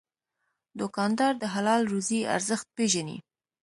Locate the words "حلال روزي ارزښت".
1.53-2.67